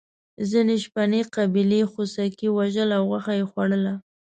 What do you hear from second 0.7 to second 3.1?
شپنې قبیلې خوسکي وژل او